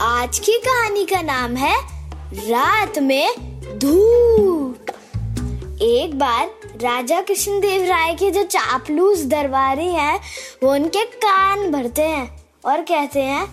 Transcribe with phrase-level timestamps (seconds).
[0.00, 1.76] आज की कहानी का नाम है
[2.50, 3.34] रात में
[3.78, 4.90] धूप।
[5.82, 6.46] एक बार
[6.82, 10.20] राजा कृष्णदेव राय के जो चापलूस दरबारी हैं,
[10.62, 13.44] वो उनके कान भरते हैं और कहते हैं,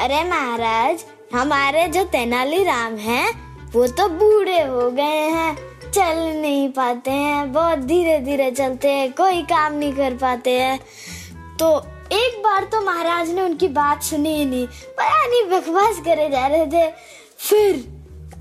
[0.00, 3.26] अरे महाराज, हमारे जो तेनालीराम हैं,
[3.72, 5.56] वो तो बूढ़े हो गए हैं।
[5.90, 10.80] चल नहीं पाते हैं, बहुत धीरे धीरे चलते हैं, कोई काम नहीं कर पाते हैं।
[11.56, 16.28] तो एक बार तो महाराज ने उनकी बात सुनी ही नहीं पता नहीं बकवास करे
[16.28, 16.90] जा रहे थे।
[17.38, 17.74] फिर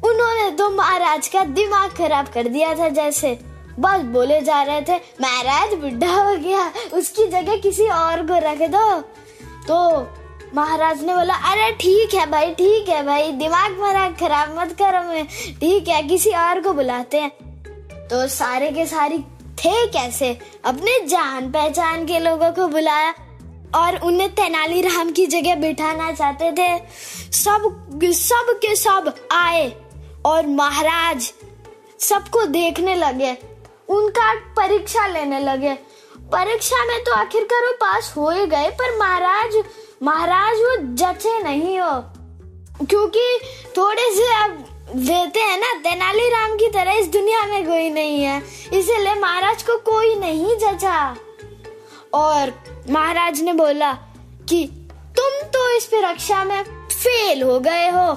[0.05, 3.37] उन्होंने तो महाराज का दिमाग खराब कर दिया था जैसे।
[3.79, 8.69] बस बोले जा रहे थे, महाराज, बुढ़ा हो गया, उसकी जगह किसी और को रख
[8.69, 9.01] दो।
[9.67, 10.07] तो
[10.55, 15.03] महाराज ने बोला, अरे ठीक है भाई, ठीक है भाई, दिमाग मेरा, खराब मत करो
[15.03, 15.25] मैं
[15.59, 17.31] ठीक है, किसी और को बुलाते हैं।
[18.07, 19.17] तो सारे के सारे
[19.59, 20.37] थे कैसे?
[20.65, 23.13] अपने जान पहचान के लोगों को बुलाया।
[23.75, 26.77] और उन्हें तेनालीराम की जगह बिठाना चाहते थे।
[27.33, 29.71] सब सब के सब आए
[30.25, 31.31] और महाराज
[31.99, 33.35] सबको देखने लगे,
[33.89, 35.73] उनका परीक्षा लेने लगे।
[36.31, 39.63] परीक्षा में तो आखिरकार वो पास हो ही गए, पर महाराज
[40.03, 41.99] महाराज वो जचे नहीं हो।
[42.81, 43.39] क्योंकि
[43.77, 48.37] थोड़े से अब देते हैं ना तेनालीराम की तरह इस दुनिया में कोई नहीं है,
[48.73, 51.15] इसीलिए महाराज को कोई नहीं जचा।
[52.17, 52.53] और
[52.89, 53.91] महाराज ने बोला
[54.49, 54.65] कि
[55.17, 58.13] तुम तो इस परीक्षा में फेल हो गए हो।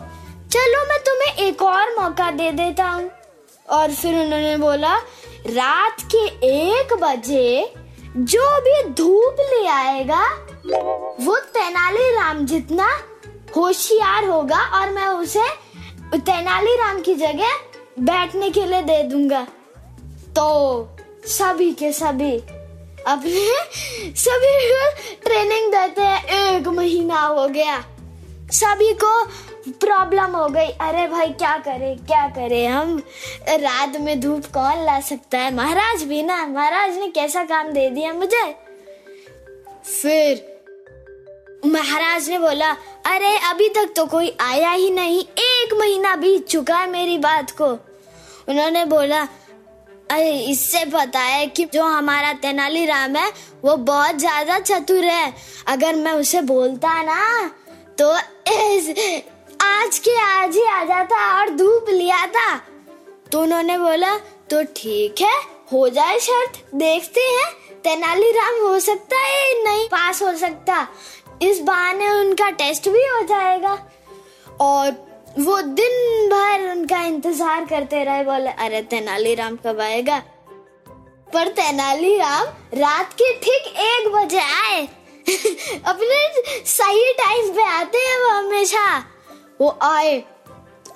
[0.52, 3.10] चलो मैं तुम्हें एक और मौका दे देता हूँ।
[3.68, 4.96] और फिर उन्होंने बोला,
[5.48, 7.72] रात के एक बजे
[8.16, 10.24] जो भी धूप ले आएगा,
[11.20, 12.88] वो तेनालीराम जितना
[13.56, 15.48] होशियार होगा और मैं उसे
[16.16, 17.58] तेनालीराम की जगह
[18.00, 19.46] बैठने के लिए दे दूँगा।
[20.36, 20.88] तो
[21.26, 22.36] सभी के सभी
[23.06, 23.52] अपने
[24.16, 24.90] सभी को
[25.24, 27.84] ट्रेनिंग देते हैं, एक महीना हो गया।
[28.50, 29.24] सभी को
[29.68, 32.66] प्रॉब्लम हो गई। अरे भाई, क्या करे क्या करे?
[32.66, 33.02] हम
[33.48, 35.54] रात में धूप कौन ला सकता है?
[35.54, 38.56] महाराज भी ना, महाराज ने कैसा काम दे दिया मुझे?
[40.02, 40.50] फिर
[41.66, 42.70] महाराज ने बोला,
[43.04, 47.50] अरे, अभी तक तो कोई आया ही नहीं। एक महीना बीत चुका है मेरी बात
[47.50, 47.66] को।
[48.48, 49.28] उन्होंने बोला
[50.10, 53.30] इससे पता है कि जो हमारा तेनालीराम है
[53.64, 55.32] वो बहुत ज़्यादा चतुर है।
[55.68, 57.46] अगर मैं उसे बोलता ना
[57.98, 58.12] तो
[58.52, 58.88] इस,
[59.62, 62.56] आज के आज ही आ जाता और धूप लिया था।
[63.32, 64.16] तो उन्होंने बोला
[64.50, 65.38] तो ठीक है
[65.72, 67.50] हो जाए शर्त देखते हैं
[67.82, 70.86] तेनालीराम हो सकता है नहीं पास हो सकता।
[71.42, 73.78] इस बहाने उनका टेस्ट भी हो जाएगा।
[74.60, 74.90] और
[75.38, 80.18] वो दिन भर उनका इंतज़ार करते रहे, बोले, अरे तेनालीराम कब आएगा?
[81.32, 84.88] पर तेनालीराम रात के ठीक एक बजे आए।
[85.86, 88.98] अपने सही टाइम पे आते हैं वो हमेशा।
[89.60, 90.24] वो आए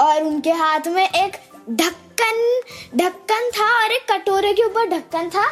[0.01, 1.37] और उनके हाथ में एक
[1.71, 2.61] ढक्कन
[2.97, 5.47] ढक्कन था और एक कटोरे के ऊपर ढक्कन था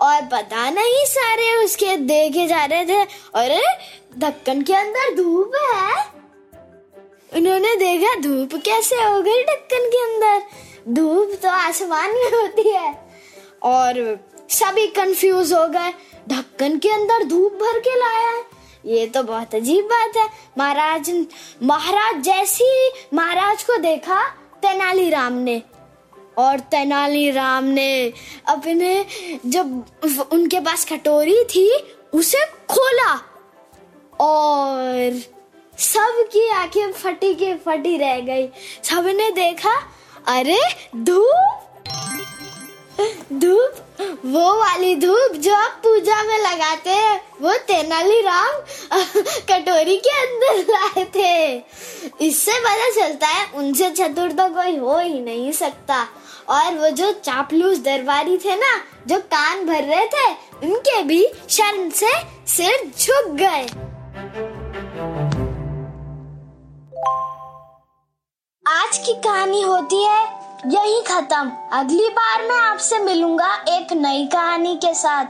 [0.00, 3.60] और पता नहीं सारे उसके देखे जा रहे थे। और
[4.18, 6.15] ढक्कन के अंदर धूप है?
[7.32, 10.46] उन्होंने देखा धूप कैसे हो गई ढक्कन के अंदर।
[10.92, 12.94] धूप तो आसमान में होती है।
[13.62, 14.18] और
[14.50, 15.92] सभी कंफ्यूज हो गए।
[16.28, 18.44] ढक्कन के अंदर धूप भर के लाया है।
[18.86, 20.28] ये तो बहुत अजीब बात है।
[20.58, 21.10] महाराज
[21.62, 24.22] महाराज जैसी महाराज को देखा
[24.62, 25.62] तेनालीराम ने।
[26.38, 28.12] और तेनालीराम ने
[28.48, 29.06] अपने
[29.46, 29.84] जब
[30.32, 31.70] उनके पास कटोरी थी,
[32.14, 33.14] उसे खोला।
[34.20, 35.20] और
[35.78, 38.48] सबकी आँखें फटी के फटी रह गई।
[38.84, 39.74] सबने देखा,
[40.26, 40.60] अरे,
[40.96, 41.62] धूप!
[43.32, 43.82] धूप?
[44.24, 48.52] वो वाली धूप जो आप पूजा में लगाते हैं, वो तेनालीराम
[49.28, 51.64] कटोरी के अंदर लाए थे।
[52.20, 56.08] इससे पता चलता है, उनसे चतुर तो कोई हो ही नहीं सकता।
[56.48, 60.30] और वो जो चापलूस दरबारी थे ना, जो कान भर रहे थे,
[60.68, 62.10] उनके भी शर्म से
[62.48, 63.85] सिर झुक गए।
[69.24, 70.28] कहानी होती है।
[70.66, 75.24] यही खत्म। अगली बार मैं आपसे मिलूँगा एक नई कहानी के साथ।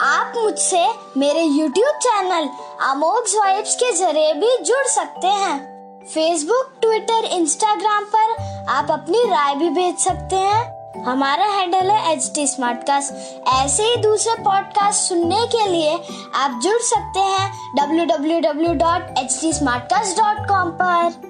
[0.00, 2.48] आप मुझसे मेरे YouTube चैनल
[2.88, 5.70] अमोघ वाइब्स के ज़रिए भी जुड़ सकते हैं।
[6.04, 8.36] फेसबुक ट्विटर इंस्टाग्राम पर
[8.68, 12.42] आप अपनी राय भी भेज सकते हैं। हमारा हैंडल है एच टी
[13.50, 16.00] ऐसे ही दूसरे पॉडकास्ट सुनने के लिए
[16.34, 21.29] आप जुड़ सकते हैं www.htsmartcast.com पर।